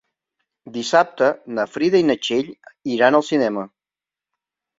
Dissabte 0.77 1.27
na 1.57 1.65
Frida 1.73 2.01
i 2.05 2.07
na 2.11 2.15
Txell 2.23 2.49
iran 2.95 3.19
al 3.21 3.27
cinema. 3.29 3.69